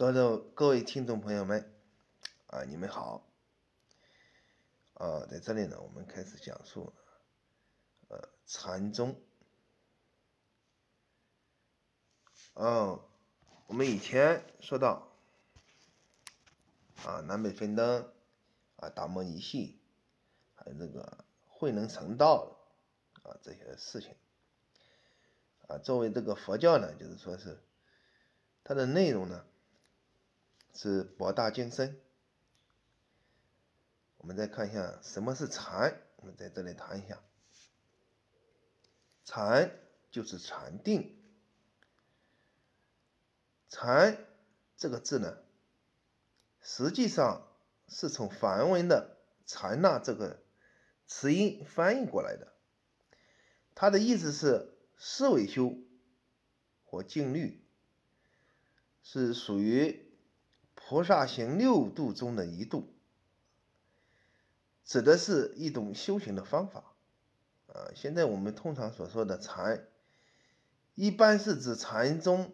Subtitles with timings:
[0.00, 1.70] 各位各位听众朋友们，
[2.46, 3.22] 啊，你们好。
[4.94, 6.94] 啊，在这里呢，我们开始讲述，
[8.08, 9.14] 呃，禅宗。
[12.54, 13.04] 哦，
[13.66, 15.06] 我们以前说到，
[17.04, 18.10] 啊，南北分灯，
[18.76, 19.78] 啊，达摩尼系，
[20.54, 22.56] 还有这个慧能成道，
[23.22, 24.16] 啊，这些事情。
[25.68, 27.62] 啊，作为这个佛教呢，就是说是
[28.64, 29.44] 它的内容呢
[30.74, 32.00] 是博大精深。
[34.18, 37.22] 我们再看一下什么是禅，我们在这里谈一下。
[39.24, 39.70] 禅
[40.10, 41.16] 就是禅定。
[43.68, 44.26] 禅
[44.76, 45.38] 这个字呢，
[46.60, 47.46] 实际上
[47.88, 50.42] 是从梵文的“禅那”这个
[51.06, 52.52] 词音翻译过来的。
[53.74, 55.78] 它的意思是思维修
[56.84, 57.64] 或静虑，
[59.02, 60.09] 是属于
[60.90, 62.92] 菩萨行六度中的一度。
[64.84, 66.82] 指的是一种修行的方法，
[67.68, 69.86] 啊，现在我们通常所说的禅，
[70.96, 72.52] 一般是指禅宗，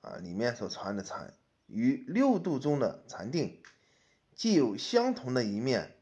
[0.00, 1.34] 啊里面所传的禅，
[1.66, 3.60] 与六度中的禅定，
[4.34, 5.94] 既有相同的一面，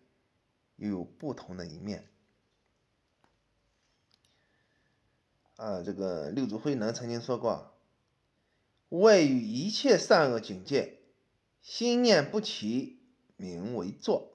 [0.76, 2.08] 又有不同的一面。
[5.56, 7.74] 啊，这个六祖慧能曾经说过，
[8.90, 10.97] 外于一切善恶境界，
[11.60, 13.00] 心念不起，
[13.36, 14.32] 名为坐。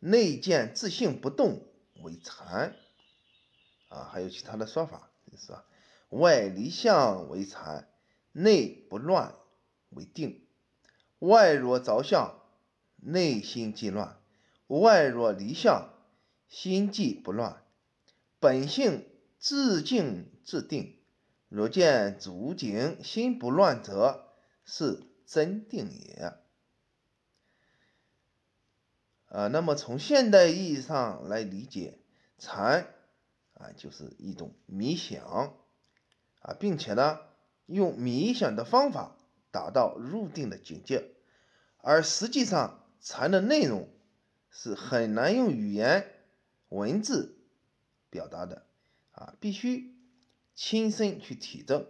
[0.00, 1.66] 内见自性不动
[2.02, 2.76] 为禅，
[3.88, 5.64] 啊，还有其他的说法，就是说
[6.10, 7.88] 外离相为禅，
[8.30, 9.34] 内不乱
[9.90, 10.46] 为定。
[11.18, 12.38] 外若着相，
[12.96, 14.20] 内心即乱；
[14.68, 15.92] 外若离相，
[16.48, 17.64] 心即不乱。
[18.38, 19.04] 本性
[19.40, 20.96] 自静自定，
[21.48, 24.32] 若见足景，心不乱者，
[24.64, 26.34] 是真定也。
[29.28, 31.98] 啊，那么从现代意义上来理解，
[32.38, 32.94] 禅
[33.54, 35.54] 啊就是一种冥想
[36.40, 37.20] 啊，并且呢
[37.66, 39.16] 用冥想的方法
[39.50, 41.10] 达到入定的境界，
[41.78, 43.88] 而实际上禅的内容
[44.50, 46.10] 是很难用语言
[46.70, 47.36] 文字
[48.08, 48.64] 表达的
[49.12, 49.94] 啊，必须
[50.54, 51.86] 亲身去体证。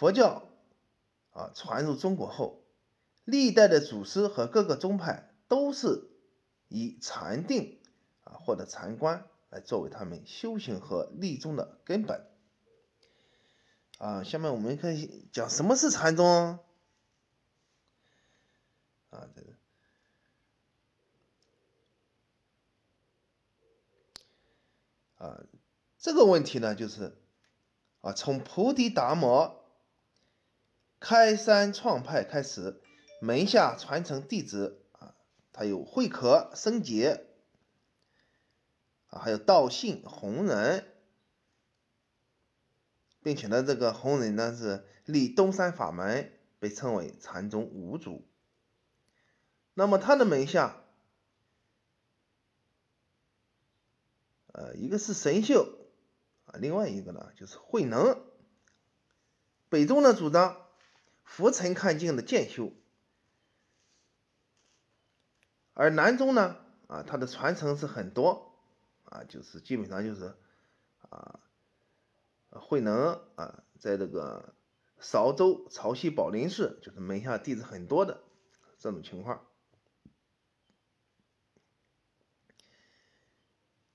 [0.00, 0.48] 佛教
[1.32, 2.64] 啊传入中国后，
[3.24, 6.08] 历代的祖师和各个宗派都是
[6.68, 7.78] 以禅定
[8.24, 12.26] 啊或者禅观来作为他们修行和立宗的根本。
[13.98, 16.58] 啊，下面我们可以讲什么是禅宗
[19.10, 19.28] 啊？
[19.34, 19.52] 这个
[25.18, 25.44] 啊
[25.98, 27.18] 这个问题呢，就是
[28.00, 29.59] 啊从菩提达摩。
[31.00, 32.78] 开山创派开始，
[33.22, 35.14] 门下传承弟子啊，
[35.50, 37.26] 他有慧可、僧杰
[39.08, 40.86] 啊，还有道信、弘忍，
[43.22, 48.28] 并且呢，这个弘忍呢是立东山法门，被称为禅宗五祖。
[49.72, 50.84] 那么他的门下，
[54.52, 55.78] 呃，一个是神秀
[56.44, 58.22] 啊，另外一个呢就是慧能。
[59.70, 60.66] 北宗呢主张。
[61.30, 62.72] 浮尘看境的渐修，
[65.74, 66.56] 而南宗呢，
[66.88, 68.52] 啊，它的传承是很多，
[69.04, 70.34] 啊，就是基本上就是，
[71.08, 71.38] 啊，
[72.50, 74.56] 慧能啊，在这个
[74.98, 78.24] 韶州潮汐宝林寺，就是门下弟子很多的
[78.80, 79.46] 这种情况。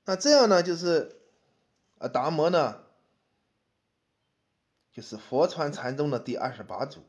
[0.05, 1.19] 那这样呢，就是
[1.97, 2.85] 啊，达摩呢，
[4.93, 7.03] 就是佛传禅宗的第二十八祖。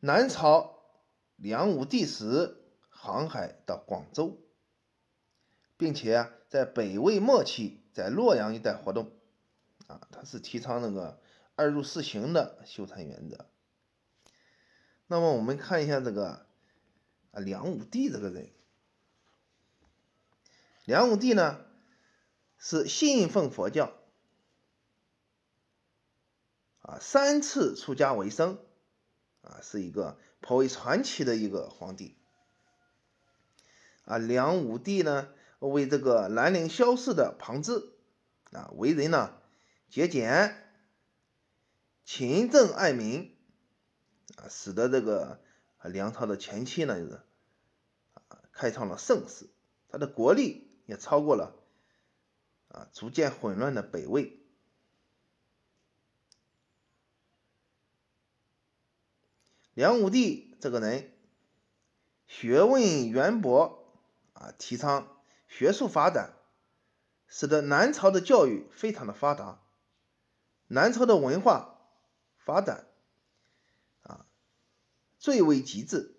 [0.00, 0.82] 南朝
[1.36, 2.56] 梁武帝时
[2.88, 4.40] 航海到广州，
[5.76, 9.12] 并且在北魏末期在洛阳一带活动，
[9.86, 11.20] 啊，他是提倡那个
[11.54, 13.46] 二入四行的修禅原则。
[15.06, 16.46] 那么我们看一下这个
[17.32, 18.50] 啊梁武帝这个人，
[20.86, 21.66] 梁武帝呢
[22.56, 23.92] 是信奉佛教，
[26.80, 28.58] 啊三次出家为僧。
[29.42, 32.16] 啊，是一个颇为传奇的一个皇帝。
[34.04, 35.28] 啊，梁武帝呢，
[35.60, 37.92] 为这个兰陵萧氏的旁支，
[38.52, 39.34] 啊，为人呢
[39.88, 40.56] 节俭、
[42.04, 43.36] 勤政爱民，
[44.36, 45.40] 啊，使得这个
[45.84, 47.20] 梁朝的前期呢，就是
[48.14, 49.48] 啊，开创了盛世，
[49.88, 51.54] 他的国力也超过了
[52.68, 54.39] 啊逐渐混乱的北魏。
[59.74, 61.12] 梁武帝这个人
[62.26, 63.84] 学问渊博
[64.32, 66.34] 啊，提倡学术发展，
[67.28, 69.62] 使得南朝的教育非常的发达，
[70.66, 71.78] 南朝的文化
[72.38, 72.86] 发展
[74.02, 74.26] 啊
[75.18, 76.16] 最为极致。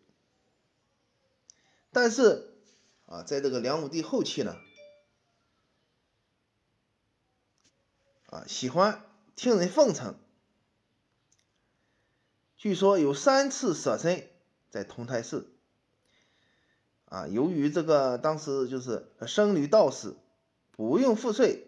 [1.91, 2.53] 但是
[3.05, 4.57] 啊，在这个梁武帝后期呢，
[8.27, 9.05] 啊喜欢
[9.35, 10.15] 听人奉承。
[12.61, 14.29] 据说有三次舍身
[14.69, 15.51] 在同泰寺，
[17.05, 20.13] 啊，由于这个当时就是僧侣道士
[20.69, 21.65] 不用赋税，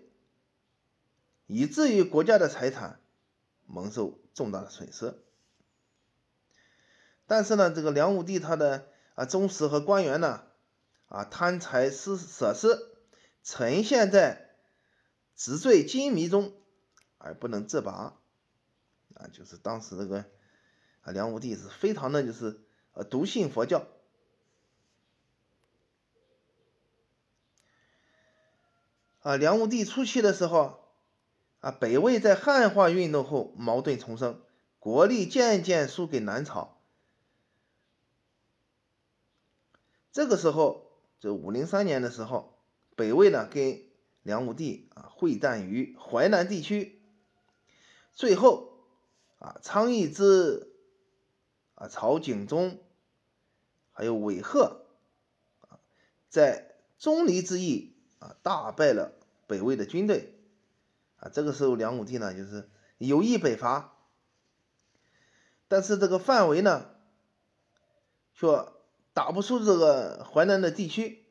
[1.48, 3.00] 以至于国家的财产
[3.66, 5.19] 蒙受重大的损失。
[7.25, 8.86] 但是呢，这个梁武帝他的
[9.16, 10.44] 啊宗室和官员呢，
[11.07, 12.68] 啊贪财施舍施，
[13.42, 14.51] 沉陷在
[15.36, 16.54] 纸醉金迷中
[17.18, 18.16] 而不能自拔，
[19.16, 20.25] 啊，就是当时这个。
[21.03, 22.61] 啊，梁武帝是非常的，就是
[22.94, 23.85] 呃笃信佛教。
[29.19, 30.79] 啊，梁武帝初期的时候，
[31.59, 34.41] 啊，北魏在汉化运动后矛盾丛生，
[34.79, 36.77] 国力渐渐输给南朝。
[40.13, 40.89] 这个时候，
[41.19, 42.57] 就五零三年的时候，
[42.95, 43.81] 北魏呢跟
[44.21, 47.01] 梁武帝啊会战于淮南地区，
[48.13, 48.88] 最后
[49.39, 50.69] 啊昌邑之。
[51.88, 52.80] 曹景宗
[53.91, 54.85] 还有韦贺
[55.62, 55.80] 啊，
[56.30, 59.12] 在钟离之役啊，大败了
[59.47, 60.33] 北魏的军队
[61.18, 61.30] 啊。
[61.30, 63.94] 这个时候，梁武帝呢，就是有意北伐，
[65.68, 66.89] 但是这个范围呢，
[68.33, 68.47] 却
[69.13, 71.25] 打不出这个淮南的地区。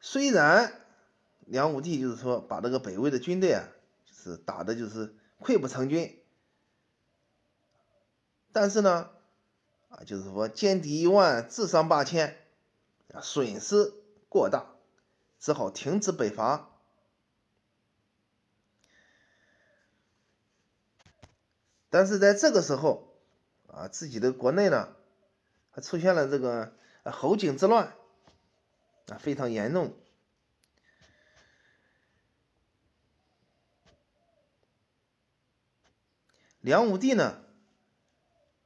[0.00, 0.80] 虽然
[1.40, 3.68] 梁武帝就是说把这个北魏的军队啊。
[4.22, 6.20] 是打的就是溃不成军，
[8.52, 9.10] 但是呢，
[9.88, 12.36] 啊，就是说歼敌一万，自伤八千，
[13.22, 13.94] 损失
[14.28, 14.66] 过大，
[15.38, 16.68] 只好停止北伐。
[21.88, 23.16] 但是在这个时候，
[23.66, 24.94] 啊，自己的国内呢，
[25.70, 26.72] 还出现了这个
[27.04, 27.94] 侯景之乱，
[29.08, 29.96] 啊，非常严重。
[36.60, 37.38] 梁武帝呢，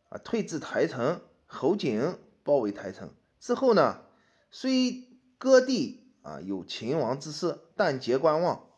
[0.08, 4.04] 啊，退至台城，侯景包围台城之后呢，
[4.50, 5.08] 虽
[5.38, 8.68] 割地啊有秦王之势，但结观望。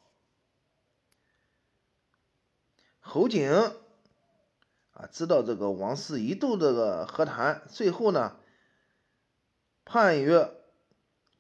[3.01, 3.51] 侯景
[4.91, 8.37] 啊，知道这个王室一度这个和谈，最后呢，
[9.85, 10.53] 叛约，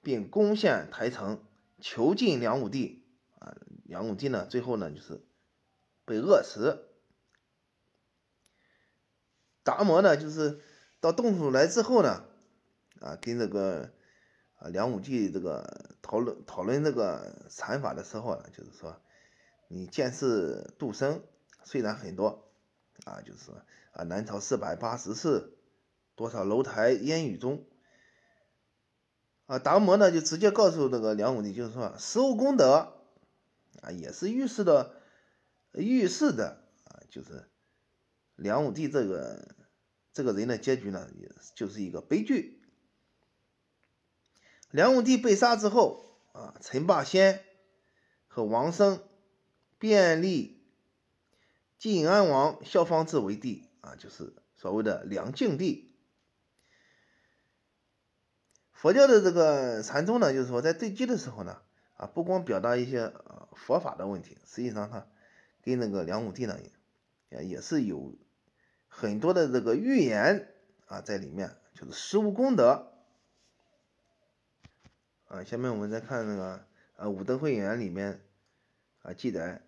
[0.01, 1.45] 并攻陷台城，
[1.81, 3.05] 囚禁梁武帝。
[3.39, 5.27] 啊，梁武帝呢，最后呢，就是
[6.07, 6.89] 被饿死。
[9.67, 10.61] 达摩呢，就是
[11.01, 12.23] 到洞府来之后呢，
[13.01, 13.91] 啊，跟这个
[14.61, 18.97] 啊梁武帝这个讨论讨论这个禅法的时候呢，就是说，
[19.67, 21.21] 你见识度生
[21.65, 22.49] 虽然很多，
[23.05, 23.57] 啊，就是说
[23.91, 25.59] 啊南朝四百八十寺，
[26.15, 27.65] 多少楼台烟雨中，
[29.47, 32.93] 啊达摩呢就直接告诉这个梁武帝，就是说十无功德，
[33.83, 34.95] 啊也是预示的
[35.73, 37.49] 预示的啊就是。
[38.37, 39.57] 梁武帝这个
[40.13, 42.63] 这个人的结局呢，也就是一个悲剧。
[44.71, 47.43] 梁武帝被杀之后啊，陈霸先
[48.27, 49.03] 和王生
[49.79, 50.63] 便立
[51.79, 55.95] 晋安王萧方智为帝啊，就是所谓的梁敬帝。
[58.73, 61.63] 佛教的这个禅宗呢，就是说在对峙的时候呢，
[61.97, 65.07] 啊，不光表达一些呃佛法的问题，实际上他
[65.63, 66.61] 跟那个梁武帝呢，
[67.31, 68.15] 也也是有。
[68.99, 70.49] 很多的这个预言
[70.87, 72.95] 啊，在里面就是十无功德
[75.29, 75.45] 啊。
[75.45, 76.65] 下面我们再看那个
[76.97, 78.23] 呃《武德会元》里面
[79.03, 79.61] 啊记载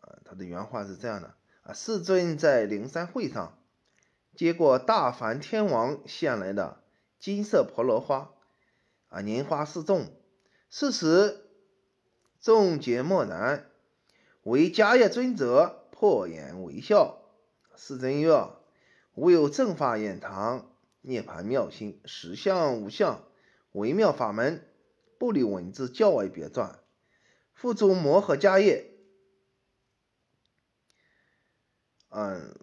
[0.00, 3.58] 啊，他的原话是这样的啊：世尊在灵山会上
[4.34, 6.82] 接过大梵天王献来的
[7.18, 8.32] 金色婆罗花
[9.08, 10.06] 啊，年花示众，
[10.70, 11.50] 是时
[12.40, 13.66] 众皆默然，
[14.44, 17.20] 唯迦叶尊者破颜微笑。
[17.76, 18.50] 世尊曰
[19.14, 23.24] ：“吾有正法眼堂，涅盘妙心，实相无相，
[23.72, 24.66] 微妙法门，
[25.18, 26.80] 不离文字教外别传。
[27.52, 28.90] 复诸摩诃迦叶，
[32.08, 32.58] 嗯，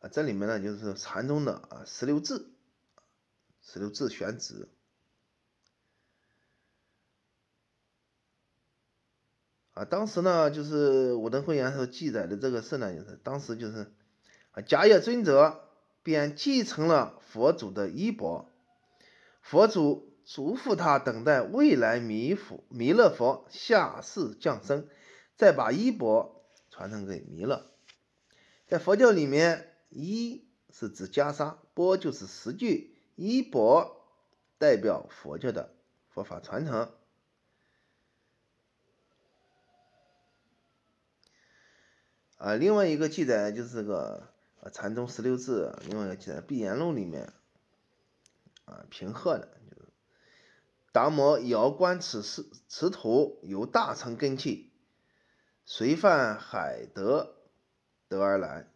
[0.00, 2.54] 啊，这里面呢就是禅宗的啊十六字，
[3.60, 4.68] 十六字选址。
[9.78, 13.92] 啊，当时呢，就是武登会元所记载的这个事呢，就是当时就是
[14.50, 15.68] 啊，迦叶尊者
[16.02, 18.50] 便继承了佛祖的衣钵，
[19.40, 24.88] 佛祖嘱咐他等待未来弥佛弥勒佛下世降生，
[25.36, 27.70] 再把衣钵传承给弥勒。
[28.66, 34.04] 在佛教里面，衣是指袈裟，钵就是实具，衣钵
[34.58, 35.72] 代表佛教的
[36.08, 36.90] 佛法传承。
[42.38, 44.28] 啊，另外一个记载就是这个
[44.60, 47.32] 啊禅宗十六字，另外一个记载《碧岩录》里面
[48.64, 49.88] 啊平贺的，就是
[50.92, 54.70] 达摩遥观此事，此土有大乘根器，
[55.64, 57.34] 随犯海德
[58.06, 58.68] 得而来，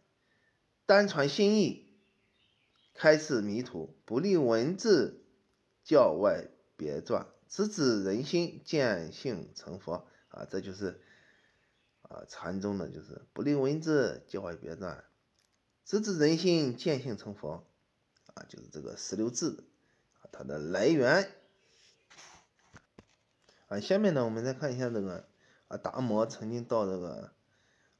[0.85, 1.87] 单传心意，
[2.93, 5.23] 开示迷途，不立文字，
[5.85, 10.99] 教外别传，直指人心，见性成佛啊，这就是。
[12.03, 15.03] 啊，禅宗呢就是不立文字，教外别传，
[15.83, 17.65] 直指人心，见性成佛。
[18.35, 19.63] 啊，就是这个十六字，
[20.31, 21.31] 它的来源。
[23.67, 25.27] 啊，下面呢，我们再看一下这个
[25.67, 27.31] 啊，达摩曾经到这个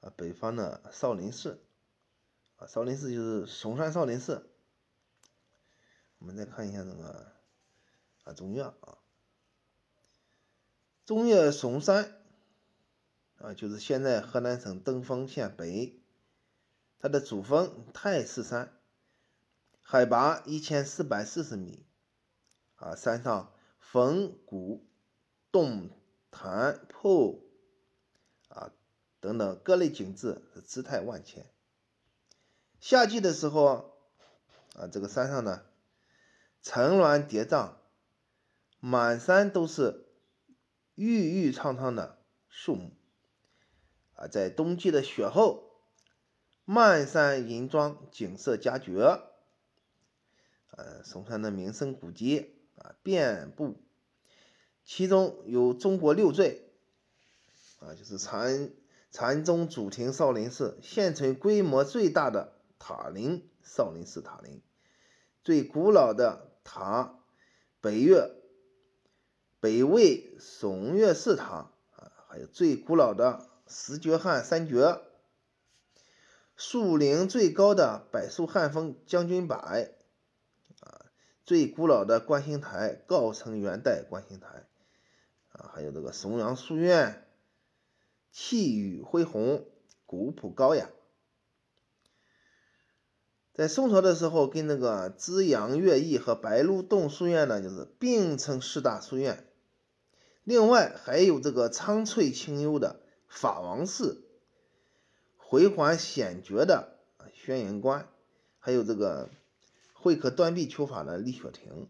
[0.02, 1.62] 啊北方的少林寺。
[2.56, 4.50] 啊，少林寺就是嵩山少林寺。
[6.18, 7.32] 我们再看一下这个
[8.24, 8.98] 啊中岳啊，
[11.06, 12.23] 中岳嵩山。
[13.44, 16.02] 啊，就是现在河南省登封县北，
[16.98, 18.72] 它的主峰太师山，
[19.82, 21.86] 海拔一千四百四十米，
[22.76, 24.88] 啊，山上峰谷、
[25.52, 25.90] 洞
[26.32, 27.46] 潭、瀑，
[28.48, 28.72] 啊
[29.20, 31.46] 等等各类景致姿态万千。
[32.80, 33.94] 夏季的时候，
[34.74, 35.66] 啊，这个山上呢，
[36.62, 37.74] 层峦叠嶂，
[38.80, 40.06] 满山都是
[40.96, 42.92] 郁郁苍苍的树木。
[44.16, 45.72] 啊，在冬季的雪后，
[46.66, 49.20] 漫山银装，景色佳绝。
[50.76, 53.76] 呃，嵩山的名胜古迹啊遍布，
[54.84, 56.68] 其中有中国六最，
[57.80, 58.72] 啊，就是禅
[59.12, 64.62] 禅宗祖庭少林寺，现存规模最大的塔林少林寺塔林，
[65.44, 67.20] 最古老的塔
[67.80, 68.32] 北岳
[69.60, 73.48] 北魏嵩岳寺塔啊，还有最古老的。
[73.68, 75.00] 石绝汉三绝，
[76.56, 81.06] 树龄最高的柏树汉峰将军柏，啊，
[81.46, 84.68] 最古老的观星台告成元代观星台，
[85.54, 87.26] 啊，还有这个松阳书院，
[88.32, 89.66] 气宇恢宏，
[90.06, 90.90] 古朴高雅。
[93.54, 99.48] 在宋朝的时候，跟那个资阳乐毅和白鹿洞书院呢，就是并称四大书院。
[100.44, 103.00] 另外还有这个苍翠清幽的。
[103.34, 104.24] 法王寺，
[105.38, 107.00] 回环显绝的
[107.34, 108.08] 轩辕关，
[108.60, 109.32] 还有这个
[109.92, 111.90] 会客断臂求法的立雪亭。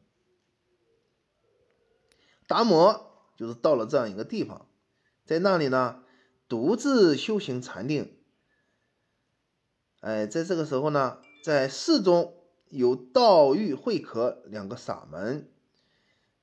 [2.47, 4.67] 达摩就是到了这样一个地方，
[5.25, 6.03] 在那里呢，
[6.47, 8.17] 独自修行禅定。
[9.99, 12.35] 哎，在这个时候呢，在寺中
[12.69, 15.51] 有道玉慧可两个傻门，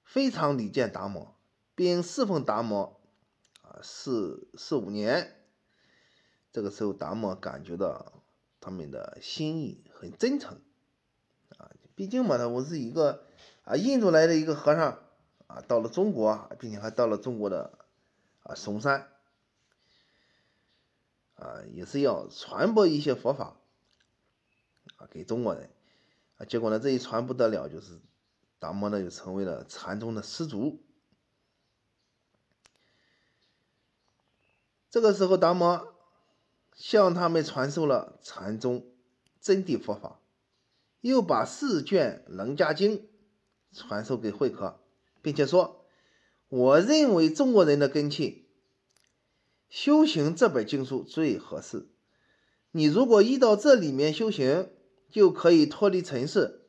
[0.05, 1.35] 非常礼见达摩，
[1.75, 3.00] 并侍奉达摩。
[3.83, 5.37] 四四五年，
[6.53, 8.23] 这个时候达摩感觉到
[8.61, 10.61] 他们的心意很真诚。
[11.59, 13.27] 啊，毕竟嘛，他我是一个
[13.65, 14.99] 啊印度来的一个和尚
[15.47, 17.79] 啊，到了中国，并且还到了中国的
[18.43, 19.09] 啊嵩山。
[21.35, 23.57] 啊，也是要传播一些佛法
[24.97, 25.71] 啊给中国人。
[26.37, 27.99] 啊，结果呢，这一传不得了，就是
[28.59, 30.83] 达摩呢就成为了禅宗的始祖。
[34.91, 35.95] 这个时候，达摩
[36.75, 38.85] 向他们传授了禅宗
[39.41, 40.21] 真谛佛法，
[41.01, 42.99] 又把四卷《楞伽经》
[43.73, 44.81] 传授给慧可，
[45.23, 45.87] 并且说
[46.51, 48.49] ：“我认为中国人的根器，
[49.69, 51.87] 修行这本经书最合适。
[52.73, 54.71] 你如果依到这里面修行，
[55.09, 56.67] 就可以脱离尘世。”，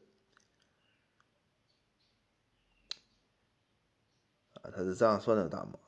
[4.74, 5.80] 他是这样说的，达摩。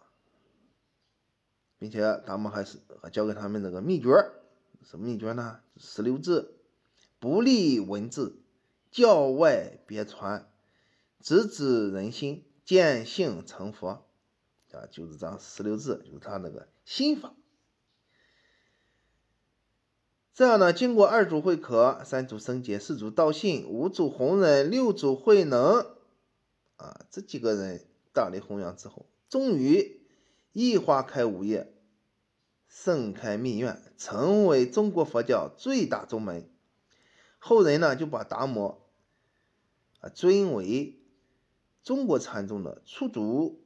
[1.83, 2.79] 并且达摩还是
[3.11, 4.07] 教给他们这个秘诀
[4.85, 5.59] 什么秘诀呢？
[5.75, 6.55] 十六字，
[7.19, 8.37] 不立文字，
[8.89, 10.49] 教外别传，
[11.19, 14.05] 直指人心，见性成佛
[14.71, 17.33] 啊，就是这十六字，就是他那个心法。
[20.33, 25.85] 这样呢，经过二祖慧可、三祖僧结、四祖道信、五祖弘忍、六祖慧能
[26.77, 29.99] 啊，这几个人大力弘扬之后，终于
[30.53, 31.73] 一花开五叶，
[32.67, 36.49] 盛开密院，成为中国佛教最大宗门。
[37.39, 38.87] 后人呢就把达摩
[39.99, 40.97] 啊尊为
[41.83, 43.65] 中国禅宗的初祖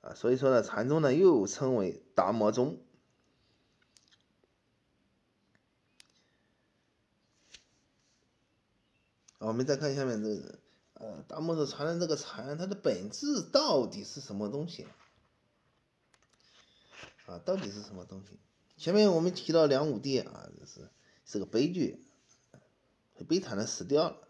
[0.00, 2.80] 啊，所以说呢，禅宗呢又称为达摩宗。
[9.38, 10.58] 我们再看下面这个，
[10.94, 14.86] 呃，达摩所传的这个禅，它的本质到底是什么东西？
[17.26, 18.38] 啊，到底是什么东西？
[18.76, 20.90] 前面我们提到梁武帝啊，是
[21.24, 22.04] 是个悲剧，
[23.14, 24.28] 很悲惨的死掉了。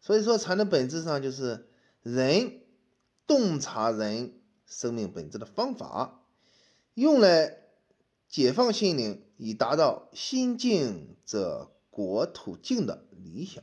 [0.00, 1.68] 所以说，禅的本质上就是
[2.02, 2.62] 人
[3.26, 6.24] 洞察人生命本质的方法，
[6.94, 7.68] 用来
[8.28, 13.06] 解放心灵，以达到心静则国土静的。
[13.22, 13.62] 理想，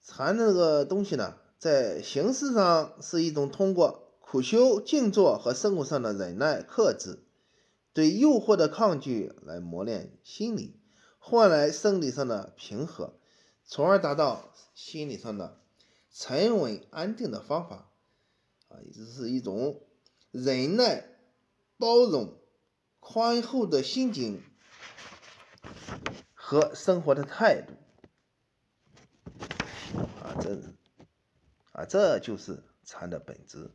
[0.00, 7.24] 禅这个东西呢，在形式上是一种通过苦修、静坐和生活上的忍耐、克制，
[7.92, 10.80] 对诱惑的抗拒来磨练心理，
[11.18, 13.18] 换来生理上的平和，
[13.64, 15.60] 从而达到心理上的
[16.12, 17.90] 沉稳安定的方法。
[18.68, 19.80] 啊，也就是一种
[20.30, 21.08] 忍耐、
[21.78, 22.38] 包容、
[23.00, 24.42] 宽厚的心境。
[26.48, 27.72] 和生活的态度
[30.22, 30.54] 啊，这
[31.76, 33.70] 啊，这就是禅的本质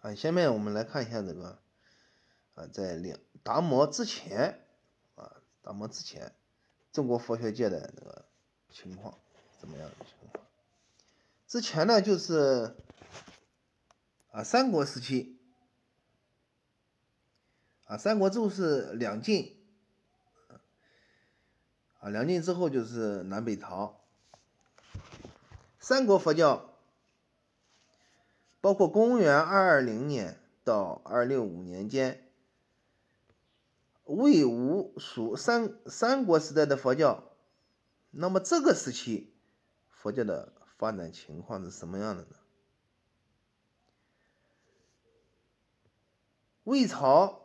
[0.00, 0.12] 啊。
[0.12, 1.62] 下面我们来看一下这个
[2.56, 4.66] 啊，在两达摩之前
[5.14, 6.34] 啊，达摩之前，
[6.90, 8.24] 中国佛学界的这个
[8.72, 9.16] 情况
[9.60, 10.44] 怎么样的情况？
[11.46, 12.74] 之前呢，就是
[14.32, 15.38] 啊，三国时期。
[17.84, 19.64] 啊，三国之后是两晋，
[22.00, 24.02] 啊，两晋之后就是南北朝。
[25.88, 26.74] 三国佛教
[28.60, 32.28] 包括公元二二零年到二六五年间，
[34.02, 37.22] 魏吴蜀三三国时代的佛教，
[38.10, 39.32] 那么这个时期
[39.88, 42.36] 佛教的发展情况是什么样的呢？
[46.64, 47.44] 魏朝。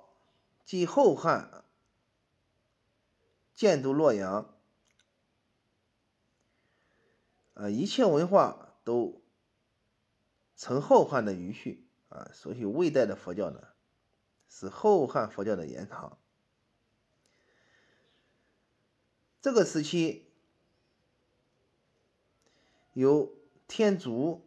[0.65, 1.63] 即后汉
[3.53, 4.55] 建都洛阳，
[7.53, 9.21] 呃，一切文化都
[10.55, 13.61] 承后汉的余绪啊，所以魏代的佛教呢，
[14.49, 16.17] 是后汉佛教的延长。
[19.41, 20.31] 这个时期
[22.93, 23.33] 有
[23.67, 24.45] 天竺、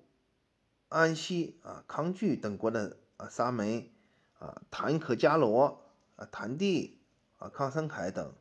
[0.89, 3.89] 安息啊、康居等国的啊沙门
[4.39, 5.81] 啊、坦可迦罗。
[6.17, 7.01] 啊，谭帝
[7.39, 8.35] 啊，康生凯等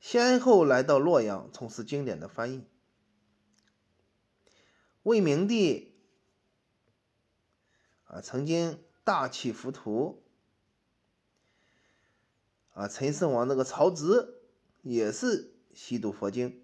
[0.00, 2.66] 先后来到洛阳从事经典的翻译。
[5.08, 5.94] 魏明帝
[8.04, 10.22] 啊，曾经大起浮屠
[12.74, 14.42] 啊，陈胜王那个曹植
[14.82, 16.62] 也是习读佛经，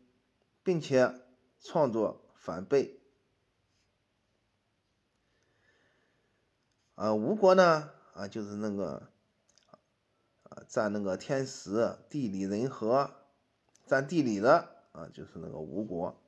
[0.62, 1.22] 并且
[1.58, 3.00] 创作反背。
[6.96, 9.08] 啊，吴国呢啊，就是那个
[10.50, 10.62] 啊。
[10.68, 13.10] 占那个天时地利人和，
[13.86, 16.20] 占地理的啊，就是那个吴国。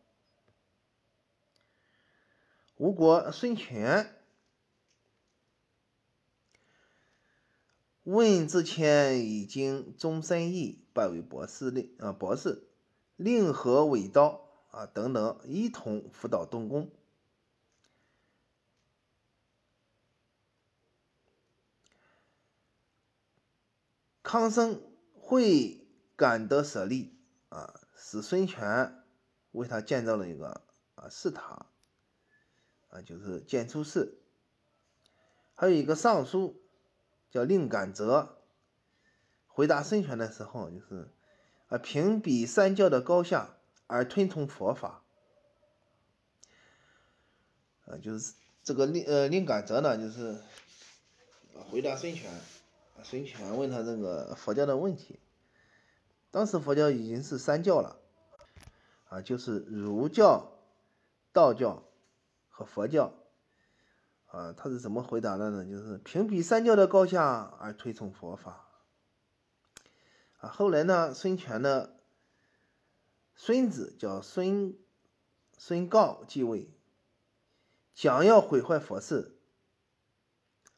[2.77, 4.15] 吴国孙权
[8.03, 12.69] 问之谦已经终身义，拜为博士令啊，博士
[13.17, 16.91] 令和伟刀啊等等，一同辅导东宫。
[24.23, 24.83] 康生
[25.15, 27.17] 会感得舍利
[27.49, 29.03] 啊，使孙权
[29.53, 30.61] 为他建造了一个
[30.97, 31.67] 啊寺塔
[32.97, 34.19] 啊，就是建初寺。
[35.55, 36.63] 还有一个尚书
[37.31, 38.39] 叫令感泽，
[39.49, 41.11] 回答孙权的时候，就是
[41.69, 43.57] 啊，评比三教的高下
[43.87, 45.03] 而推崇佛法
[47.85, 48.33] 啊，就是
[48.63, 50.41] 这个令呃令感泽呢，就是
[51.71, 52.33] 回答孙权。
[53.03, 55.21] 孙权问他这个佛教的问题，
[56.31, 58.01] 当时佛教已经是三教了，
[59.09, 60.51] 啊，就是儒教、
[61.33, 61.86] 道教
[62.57, 63.13] 和佛教，
[64.29, 65.63] 啊，他是怎么回答的呢？
[65.67, 68.67] 就是评比三教的高下而推崇佛法，
[70.39, 72.01] 啊，后来呢，孙权的
[73.35, 74.75] 孙子叫孙
[75.59, 76.71] 孙告继位，
[77.95, 79.39] 想要毁坏佛寺，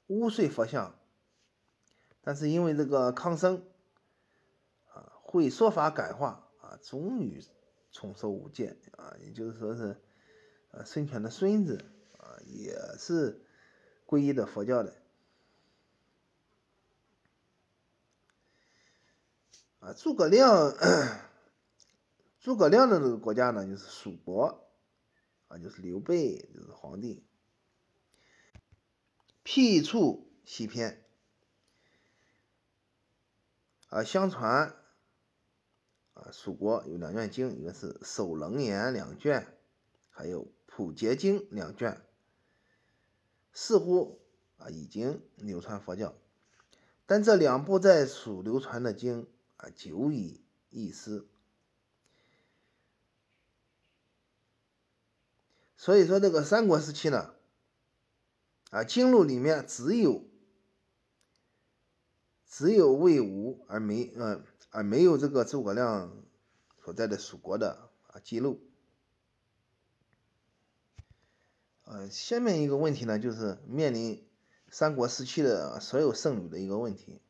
[0.08, 0.96] 污秽佛像。
[2.20, 3.64] 但是因为这个康生
[4.92, 7.40] 啊会说法感化啊，终于
[7.92, 9.96] 重受五戒啊，也就是说是，
[10.84, 11.84] 孙权的孙子
[12.18, 13.44] 啊，也是
[14.06, 14.96] 皈依的佛教的。
[19.80, 20.74] 啊，诸葛亮，
[22.40, 24.68] 诸葛亮的这个国家呢，就是蜀国，
[25.46, 27.24] 啊，就是刘备就是皇帝。
[29.44, 31.02] 僻处西偏，
[33.88, 34.74] 啊，相传，
[36.12, 39.46] 啊，蜀国有两卷经，一个是《守楞严》两卷，
[40.10, 40.44] 还有
[40.78, 42.00] 《普劫经》两卷，
[43.52, 44.20] 似乎
[44.58, 46.14] 啊已经流传佛教，
[47.04, 49.26] 但这两部在蜀流传的经。
[49.56, 51.26] 啊，久已遗失。
[55.76, 57.34] 所以说，这个三国时期呢，
[58.70, 60.22] 啊，经录里面只有
[62.46, 66.16] 只有魏吴，而没嗯，而没有这个诸葛亮
[66.84, 68.67] 所在的蜀国的啊记录。
[71.90, 74.26] 呃，下面一个问题呢，就是面临
[74.70, 77.20] 三国时期的所有圣女的一个问题，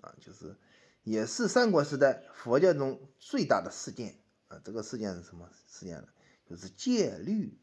[0.00, 0.56] 啊，就是。
[1.02, 4.60] 也是三国时代佛教中最大的事件啊！
[4.62, 6.08] 这个事件是什么事件呢？
[6.44, 7.58] 就是戒律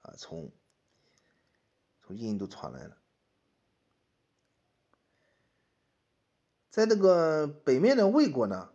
[0.00, 0.50] 啊，从
[2.00, 2.96] 从印度传来了。
[6.70, 8.70] 在这个北面的魏国呢，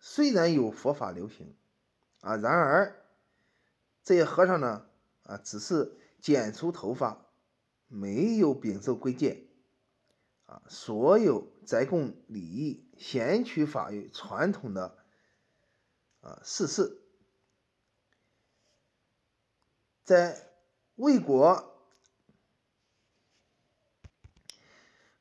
[0.00, 1.54] 虽然有佛法流行
[2.22, 3.04] 啊，然而
[4.02, 4.86] 这些和尚呢
[5.24, 7.26] 啊，只是剪除头发，
[7.88, 9.48] 没有秉受规戒。
[10.46, 14.98] 啊，所有宅供礼仪、贤取法律、传统的
[16.20, 17.00] 啊事事，
[20.04, 20.50] 在
[20.96, 21.74] 魏国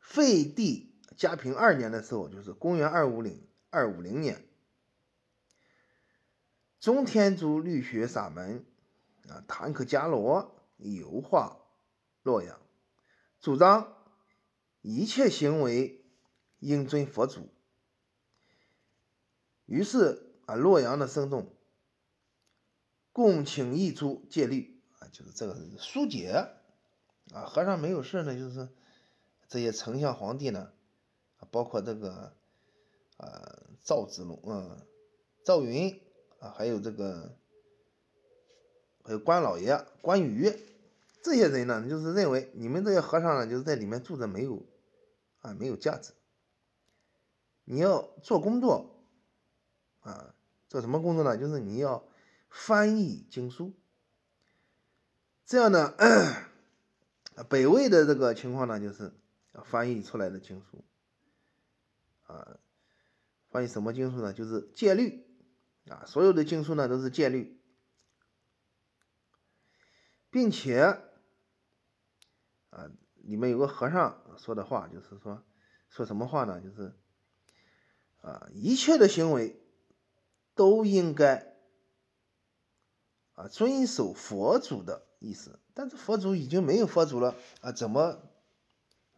[0.01, 4.45] 废帝嘉平二年的时候，就是公元二五零二五零年，
[6.81, 8.65] 中天竺律学萨门
[9.29, 11.57] 啊坦克伽罗游化
[12.23, 12.59] 洛阳，
[13.39, 13.97] 主张。
[14.85, 16.03] 一切行为
[16.59, 17.47] 应遵佛祖。
[19.65, 21.55] 于是啊，洛阳的僧众
[23.13, 26.49] 共请一出戒律啊，就是这个疏解
[27.31, 27.45] 啊。
[27.45, 28.67] 和尚没有事呢，就是
[29.47, 30.73] 这些丞相皇帝呢，
[31.49, 32.35] 包括这个
[33.15, 34.85] 啊赵子龙啊、
[35.45, 35.97] 赵云
[36.39, 37.37] 啊，还有这个
[39.03, 40.51] 还有关老爷关羽
[41.21, 44.65] 这些人呢，就是认为你们这些和尚呢，就是在里面住着没有。
[45.43, 46.13] 啊，没有价值。
[47.65, 48.95] 你要做工作，
[49.99, 50.33] 啊，
[50.69, 51.35] 做什么工作呢？
[51.35, 52.07] 就是你要
[52.49, 53.73] 翻译经书。
[55.45, 55.93] 这样呢，
[57.49, 59.11] 北魏的这个情况呢，就是
[59.65, 60.81] 翻译出来的经书，
[62.25, 62.57] 啊，
[63.49, 64.31] 翻译什么经书呢？
[64.31, 65.25] 就是戒律，
[65.89, 67.59] 啊，所有的经书呢都是戒律，
[70.33, 70.99] 并且，
[72.71, 72.91] 啊。
[73.25, 75.41] 里面有个和尚说的话，就是说，
[75.87, 76.59] 说什么话呢？
[76.59, 76.93] 就是，
[78.19, 79.63] 啊，一切的行为
[80.55, 81.55] 都应该
[83.35, 85.57] 啊遵守佛祖的意思。
[85.73, 88.19] 但是佛祖已经没有佛祖了啊，怎么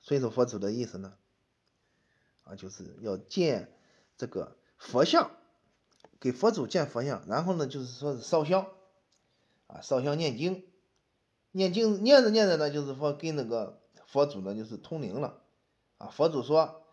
[0.03, 1.17] 遵守佛祖的意思呢？
[2.43, 3.75] 啊，就是要建
[4.17, 5.31] 这个佛像，
[6.19, 8.67] 给佛祖建佛像，然后呢，就是说是烧香，
[9.65, 10.63] 啊，烧香念经，
[11.55, 13.81] 念经念着念着呢，就是说跟那个。
[14.07, 15.41] 佛祖呢，就是通灵了，
[15.97, 16.83] 啊，佛祖说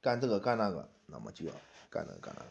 [0.00, 1.52] 干这个干那个，那么就要
[1.90, 2.48] 干这个干那个；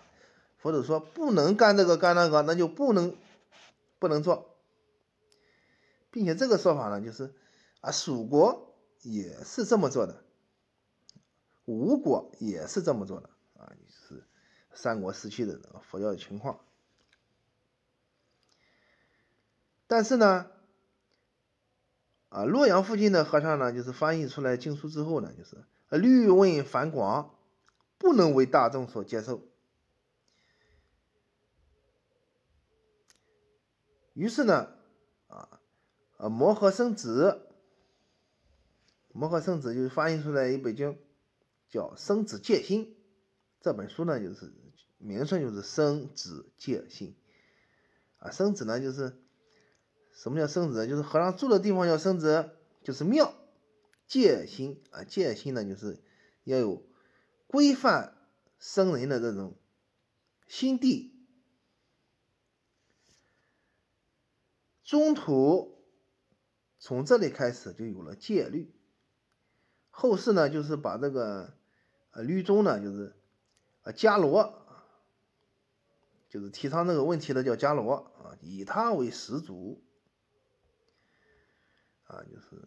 [0.58, 3.16] 佛祖说不能干这个干那个，那就不能
[4.00, 4.58] 不能做，
[6.10, 7.34] 并且这个说法呢，就是
[7.80, 10.26] 啊，蜀国也是这么做的，
[11.64, 14.26] 吴国也是这么做的，啊，就是
[14.74, 16.60] 三国时期的那个佛教的情况，
[19.88, 20.52] 但是呢。
[22.32, 25.58] 啊，洛阳附近的和尚呢，就是翻译出来经书之后呢，就是
[25.89, 27.36] 律问繁广，
[27.98, 29.41] 不能为大众所接受。
[34.13, 34.70] 于是呢，
[35.28, 35.60] 啊，
[36.15, 37.41] 啊摩诃圣子，
[39.12, 40.98] 摩诃圣子就是翻译出来一本经，
[41.67, 42.86] 叫《生子戒心》。
[43.60, 44.54] 这本书呢，就是
[44.98, 47.13] 名称就是《生子戒心》。
[48.26, 49.17] 啊，生子呢，就是。
[50.22, 50.88] 什么叫生子？
[50.88, 52.52] 就是和尚住的地方叫生子，
[52.84, 53.34] 就是庙。
[54.06, 56.00] 戒心啊，戒心呢，就是
[56.44, 56.86] 要有
[57.48, 58.16] 规范
[58.60, 59.58] 生人的这种
[60.48, 61.12] 心地。
[64.84, 65.84] 中途
[66.78, 68.76] 从这里开始就有了戒律。
[69.90, 71.56] 后世呢，就是把这个
[72.12, 73.16] 呃律宗呢，就是
[73.82, 74.62] 呃伽罗
[76.30, 79.82] 就是提倡这个问题的叫伽罗啊，以他为始祖
[82.12, 82.58] 啊，就是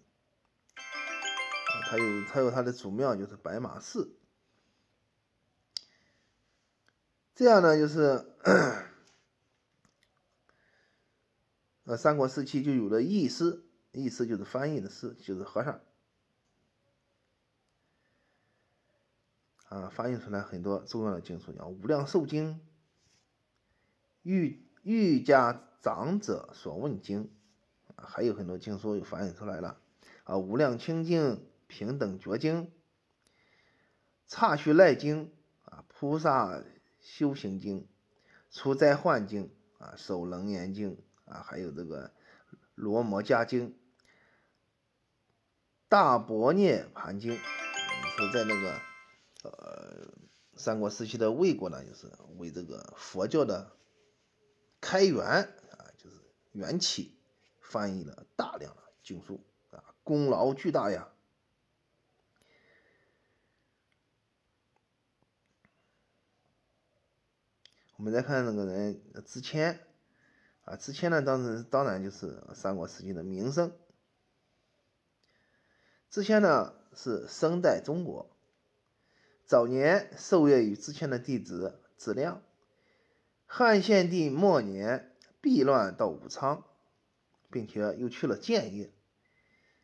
[0.74, 4.16] 啊，他有他有他的祖庙，就是白马寺。
[7.34, 8.32] 这样呢，就是
[11.84, 15.82] 呃，三国时期就有了译师，译师就是翻译的师，就是和尚
[19.68, 22.54] 啊，翻译出来很多重要的经书，叫《无量寿经》。
[24.22, 27.33] 欲欲家长者所问经，
[28.04, 29.80] 还有很多经书又翻译出来了，
[30.24, 32.70] 啊，无量清净平等觉经，
[34.26, 35.32] 刹虚赖经，
[35.64, 36.62] 啊，菩萨
[37.00, 37.88] 修行经，
[38.50, 42.12] 除灾患经，啊，守楞严经，啊，还有这个
[42.74, 43.76] 罗摩迦经，
[45.88, 48.80] 大般涅盘经，说在那个
[49.42, 50.08] 呃
[50.54, 53.72] 三国时期的魏国呢，就是为这个佛教的。
[54.86, 56.16] 开元啊，就是
[56.52, 57.13] 元起，
[57.74, 59.40] 翻译了大量的经书
[59.72, 61.08] 啊，功劳巨大呀。
[67.96, 69.80] 我们再看那个人之谦
[70.64, 73.76] 啊，之谦呢，当时当然就是三国时期的名声。
[76.10, 78.30] 之谦呢是生在中国，
[79.46, 82.40] 早年受业于之谦的弟子子亮。
[83.46, 86.64] 汉献帝末年，避乱到武昌，
[87.54, 88.92] 并且又去了建业，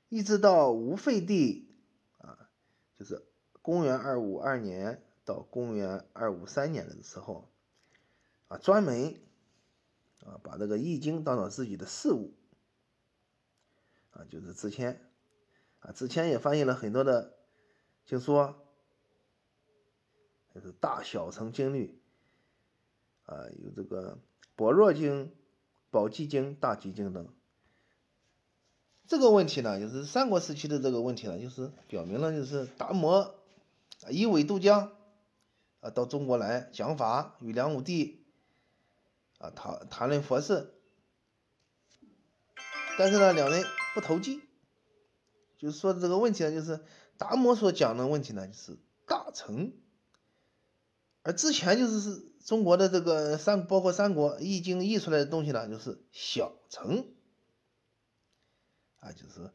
[0.09, 1.73] 一直到吴废帝
[2.19, 2.51] 啊，
[2.99, 3.25] 就是
[3.63, 7.49] 公元二五二年到公元二五三年的时候，
[8.49, 9.21] 啊，专门
[10.19, 12.35] 啊把这个易经当做自己的事物，
[14.11, 15.09] 啊，就是之前
[15.79, 17.39] 啊，之前也翻译了很多的
[18.05, 18.67] 经说，
[20.53, 22.03] 就是大小乘经律。
[23.27, 24.17] 啊，有这个
[24.57, 25.27] 《般若经》
[25.89, 27.33] 《宝积经》《大集经》等。
[29.11, 33.35] 这个问题呢，就是三国时期的这个问题呢，就是表明了，就是达摩
[34.09, 34.93] 以苇渡江
[35.81, 38.25] 啊，到中国来讲法，与梁武帝
[39.39, 40.73] 啊谈谈论佛事。
[42.97, 43.65] 但是呢，两人
[43.97, 44.41] 不投机，
[45.59, 46.79] 就是说这个问题呢，就是
[47.19, 49.73] 达摩所讲的问题呢，就是大成，
[51.25, 52.31] 而之前就是是。
[52.43, 57.05] 中国的这个三，包括三国易经译出来的东西呢，就是小乘
[59.01, 59.51] 啊，就是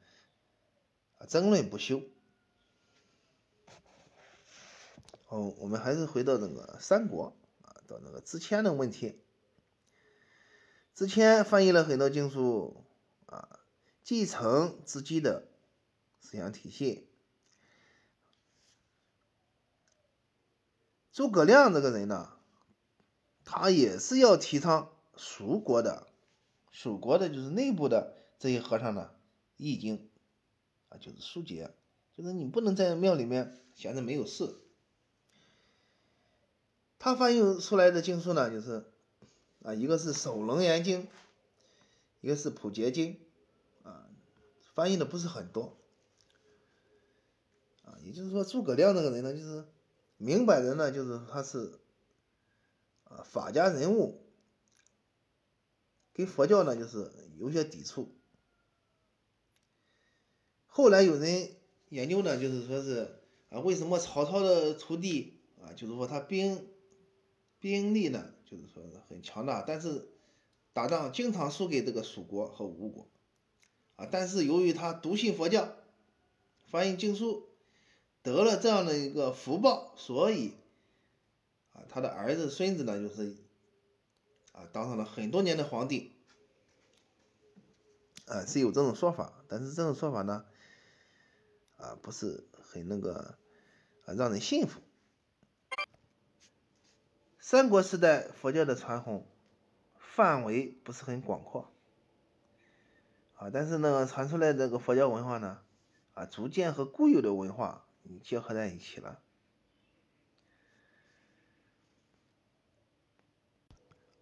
[1.28, 2.04] 争论不休。
[5.28, 9.22] 哦，我们还是回到那个三国啊，到那个之前的问题。
[10.94, 12.86] 之前翻译了很多经书
[13.26, 13.60] 啊，
[14.04, 15.48] 继承自己的
[16.20, 17.10] 思想体系。
[21.12, 22.34] 诸葛亮这个人呢？
[23.48, 26.08] 他也是要提倡蜀国的，
[26.72, 29.15] 蜀国的就是内部的这些和尚呢，
[29.58, 30.10] 易经
[30.90, 31.74] 啊，就是疏解，
[32.18, 34.56] 就是你不能在庙里面闲着没有事。
[37.00, 38.86] 他翻译出来的经书呢，就是
[39.64, 41.04] 啊，一个是《守楞严经》，
[42.22, 43.20] 一个是《普结经》，
[43.88, 44.10] 啊，
[44.74, 45.78] 翻译的不是很多，
[47.84, 49.66] 啊，也就是说诸葛亮这个人呢，就是
[50.18, 51.80] 明摆着呢，就是他是。
[53.08, 54.20] 啊，法家人物
[56.12, 58.15] 跟佛教呢，就是有些抵触。
[60.76, 61.52] 后来有人
[61.88, 66.68] 研究呢，就是说是啊，为什么曹操的徒弟啊，就是说他兵
[67.62, 70.10] 兵力呢，就是说很强大，但是
[70.74, 73.08] 打仗经常输给这个蜀国和吴国
[73.96, 74.06] 啊。
[74.12, 75.70] 但是由于他笃信佛教，
[76.66, 77.48] 翻译经书，
[78.22, 80.56] 得了这样的一个福报，所以。
[81.72, 83.38] 啊，他的儿子、孙子呢，就是
[84.52, 86.12] 啊，当上了很多年的皇帝，
[88.26, 90.46] 啊，是有这种说法，但是这种说法呢，
[91.78, 93.38] 啊，不是很那个
[94.06, 94.82] 啊，让人信服。
[97.40, 99.28] 三国时代佛教的传统
[100.00, 101.72] 范围不是很广阔，
[103.36, 105.62] 啊，但是呢，传出来这个佛教文化呢，
[106.16, 107.86] 啊，逐渐和固有的文化
[108.24, 109.22] 结合在一起了。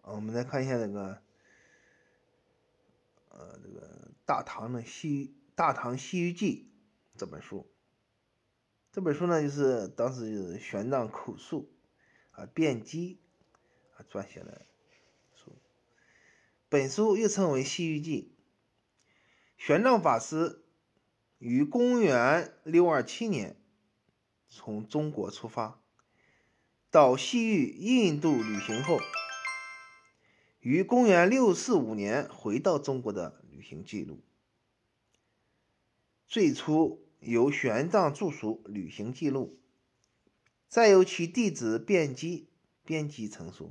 [0.02, 1.22] 我们再看一下这个，
[3.30, 3.88] 呃，这个
[4.26, 6.70] 《大唐的西《大唐西域记》
[7.18, 7.70] 这本书。
[8.92, 11.72] 这本书呢，就是当时就是玄奘口述
[12.32, 13.20] 啊，辩机
[13.96, 14.66] 啊撰写的
[15.34, 15.56] 书。
[16.70, 18.36] 本书又称为《西域记》。
[19.58, 20.64] 玄奘法师
[21.38, 23.56] 于公元六二七年
[24.48, 25.82] 从中国出发，
[26.92, 29.00] 到西域印度旅行后。
[30.60, 34.22] 于公元六四五年回到中国的旅行记录。
[36.34, 39.60] 最初由玄奘著述《旅行记录》，
[40.68, 42.50] 再由其弟子辩机
[42.84, 43.66] 编辑成书。《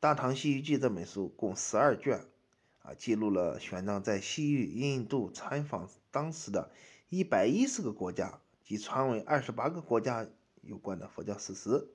[0.00, 2.26] 大唐西域记》这本书共十二卷，
[2.80, 6.72] 啊，记录了玄奘在西域、印度参访当时的
[7.10, 10.28] 一百一十个国家及传闻二十八个国家
[10.62, 11.86] 有关的佛教史实，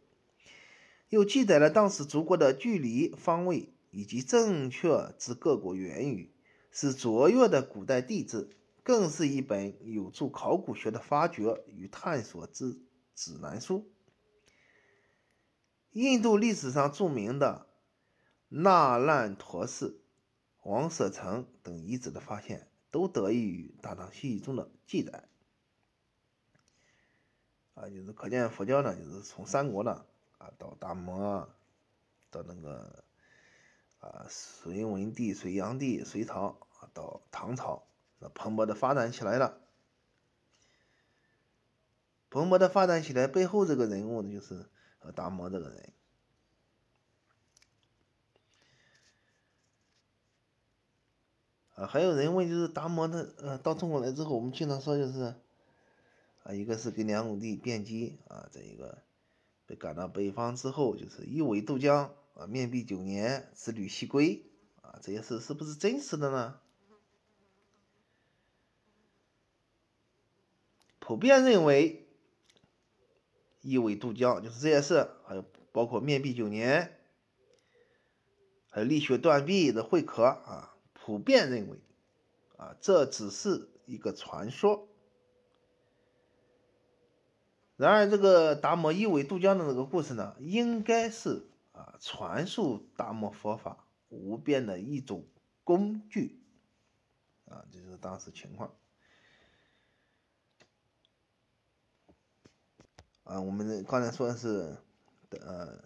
[1.09, 6.31] 又记载了当时诸国的距离、方位以及正确之各国言语，
[6.71, 8.49] 是卓越的古代地质。
[8.83, 12.81] 更是一本有助考古学的发掘与探索之
[13.13, 13.91] 指南书。
[15.91, 17.67] 印度历史上著名的
[18.47, 20.01] 那烂陀寺、
[20.63, 25.27] 王舍城等遗址的发现，都得益于《大唐西域》中的记载。
[27.73, 30.05] 啊，就是可见佛教呢，就是从三国呢，
[30.37, 31.47] 啊，到大摩，
[32.29, 33.03] 到那个
[33.99, 36.57] 啊，隋文帝、隋炀帝、隋朝，
[36.93, 37.87] 到唐朝。
[38.29, 39.59] 蓬勃的发展起来了，
[42.29, 45.93] 蓬勃的发展起来背后这个人物呢，就是呃达摩这个人。
[51.75, 55.33] 啊，还有人问，就是达摩的呃到中国来之后，我们经常说就是
[56.43, 59.01] 啊，一个是给梁武帝辩机啊，这一个
[59.65, 64.45] 被赶到北方之后，就是一苇渡江啊，面壁九年，之履西归
[64.81, 66.59] 啊，这些事是不是真实的呢？
[71.11, 72.07] 普遍认为，
[73.59, 75.43] 一苇渡江就是这些事，还有
[75.73, 76.97] 包括面壁九年，
[78.69, 80.73] 还有力学断臂的会壳啊。
[80.93, 81.81] 普遍认为，
[82.55, 84.87] 啊，这只是一个传说。
[87.75, 91.43] 然而，这个达摩一苇渡江的这个故事呢，应该是
[91.73, 95.25] 啊，传述达摩佛法无边的一种
[95.65, 96.39] 工具，
[97.49, 98.73] 啊，这是当时情况。
[103.23, 104.77] 啊，我们刚才说的是，
[105.29, 105.79] 呃，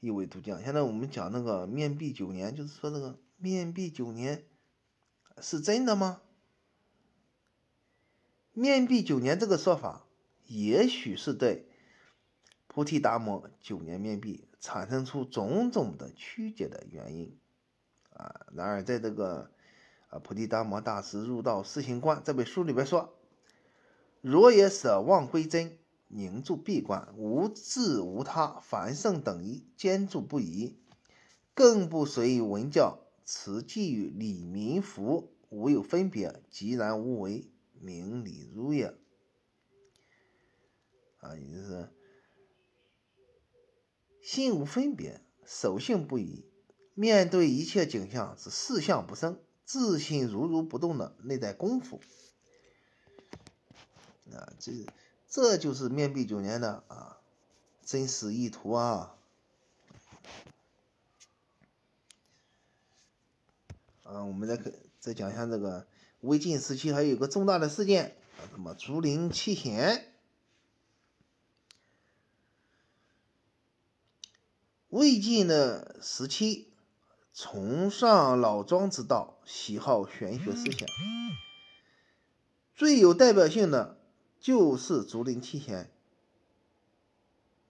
[0.00, 0.62] 一苇渡江。
[0.64, 4.44] 现在我们讲那个面壁九年，就是说这个面壁九年
[5.40, 6.22] 是真的吗？
[8.52, 10.06] 面壁九年这个说法，
[10.46, 11.68] 也许是对
[12.66, 17.38] 菩提达摩九年面壁产生出种种的曲解的原因。
[18.14, 19.50] 啊，然而在这个
[20.08, 23.14] 啊菩提达摩大师入道四行观这本书里边说，
[24.22, 25.76] 若也舍妄归真。
[26.12, 30.76] 凝住闭关，无自无他，凡圣等一，坚住不移，
[31.54, 38.98] 更不随于文教，此即与理民服，无有分别，寂然无为，明理如也。
[41.20, 41.88] 啊，也就是
[44.20, 46.44] 心无分别，守性不移，
[46.94, 52.00] 面对一切景象是四相不生，自信如如不动的内在功夫。
[54.32, 54.72] 啊，这。
[55.30, 57.16] 这就是面壁九年的啊
[57.86, 59.14] 真实意图啊！
[64.02, 64.60] 啊，我们再
[64.98, 65.86] 再讲一下这个
[66.20, 70.12] 魏晋时期还有个重大的事件啊，什么竹林七贤。
[74.88, 76.72] 魏晋的时期
[77.32, 80.88] 崇尚老庄之道，喜好玄学思想，
[82.74, 83.99] 最有代表性的。
[84.40, 85.90] 就是竹林七贤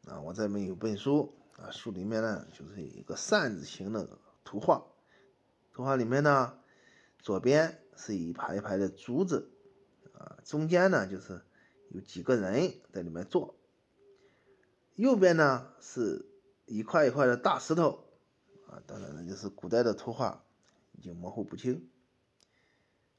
[0.06, 0.20] 啊！
[0.20, 4.08] 我这边有本书啊，书里面呢就是一个扇子形的
[4.44, 4.86] 图画，
[5.72, 6.60] 图画里面呢
[7.18, 9.50] 左边是一排一排的竹子
[10.14, 11.42] 啊，中间呢就是
[11.88, 13.56] 有几个人在里面坐，
[14.94, 16.24] 右边呢是
[16.66, 18.04] 一块一块的大石头
[18.68, 20.44] 啊，当然了就是古代的图画
[20.92, 21.90] 已经模糊不清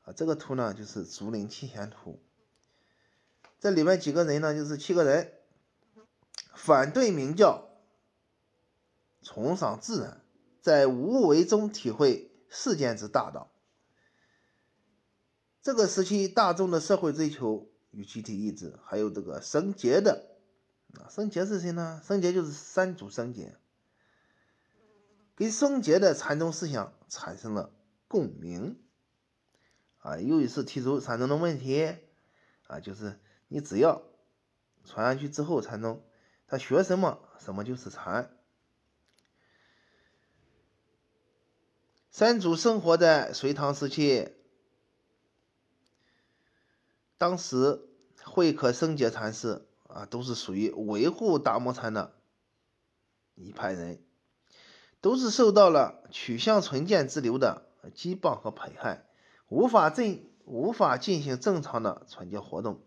[0.04, 2.24] 啊，这个图呢就是竹林七贤图。
[3.62, 4.56] 这里面几个人呢？
[4.56, 5.34] 就是七个人，
[6.56, 7.70] 反对明教，
[9.22, 10.26] 崇尚自然，
[10.62, 13.52] 在无为中体会世间之大道。
[15.62, 20.26] 这个时期大众的社会追求与集体意志，还有这个绳结的
[20.96, 22.02] 啊，绳结是谁呢？
[22.04, 23.56] 绳结就是三祖绳结，
[25.36, 27.72] 跟绳结的禅宗思想产生了
[28.08, 28.82] 共鸣
[30.00, 30.18] 啊。
[30.18, 31.96] 又一次提出禅宗的问题
[32.66, 33.20] 啊，就是。
[33.54, 34.02] 你只要
[34.86, 36.02] 传下去之后，才能
[36.48, 38.34] 他学什么，什么就是禅。
[42.10, 44.30] 三祖生活在隋唐时期，
[47.18, 47.82] 当时
[48.24, 52.14] 慧可生解禅师啊，都是属于维护达摩禅的
[53.36, 54.02] 一派人。
[55.02, 59.06] 都是受到了取向纯见之流的羁绊和迫害，
[59.50, 62.82] 无法正无法进行正常的传教活动，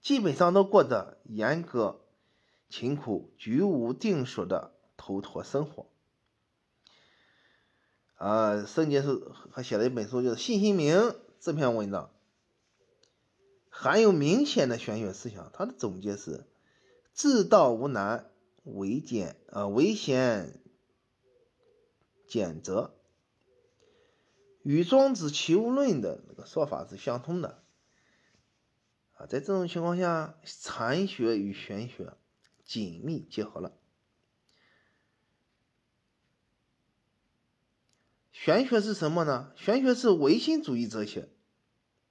[0.00, 2.00] 基本上都过着严格、
[2.68, 5.86] 勤苦、居无定所的头陀生活。
[8.14, 9.20] 啊，圣杰是
[9.52, 10.96] 还写了一本书，就是《信心铭》
[11.38, 12.10] 这篇文章，
[13.68, 15.50] 含有明显的玄学思想。
[15.52, 16.44] 他的总结是：
[17.12, 18.28] 自道无难，
[18.64, 20.60] 唯简啊，唯贤
[22.26, 22.92] 简则，
[24.62, 27.62] 与庄子《齐物论》的那个说法是相通的。
[29.18, 32.14] 啊，在这种情况下，禅学与玄学
[32.64, 33.72] 紧密结合了。
[38.32, 39.52] 玄学是什么呢？
[39.56, 41.28] 玄学是唯心主义哲学，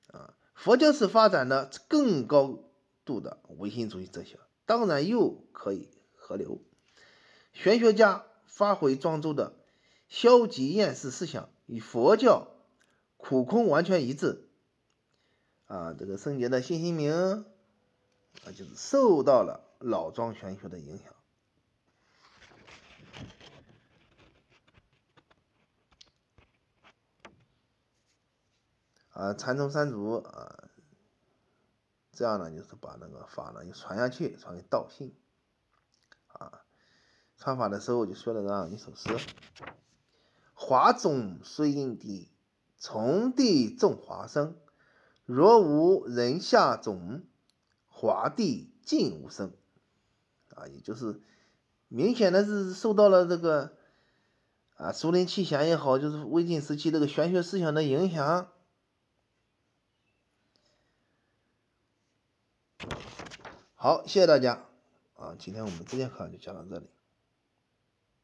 [0.07, 2.59] 啊，佛教是发展的更高
[3.05, 6.61] 度的唯心主义哲学，当然又可以合流。
[7.53, 9.55] 玄学家发挥庄周的
[10.09, 12.49] 消极厌世思想，与佛教
[13.15, 14.46] 苦空完全一致，
[15.67, 17.45] 啊，这个圣杰的信心名，啊，
[18.55, 21.13] 就是受到了老庄玄学的影响。
[29.09, 30.69] 啊，禅宗三祖啊，
[32.13, 35.13] 这样呢，就是把那个法呢就传下去，传给道信。
[36.27, 36.61] 啊，
[37.35, 39.19] 传法的时候就说了这样一首诗：
[40.53, 42.31] 华种虽因地，
[42.77, 44.55] 从地种华生。
[45.27, 47.21] 若无人下种，
[47.85, 49.53] 华地尽无声。
[50.55, 51.21] 啊，也就是
[51.89, 53.73] 明显的是受到了这个
[54.77, 58.49] 啊，苏林七贤也好，就是魏晋时期这个玄学思想的影响。
[63.75, 64.65] 好，谢谢大家
[65.17, 65.35] 啊！
[65.37, 66.87] 今天我们这节课就讲到这里。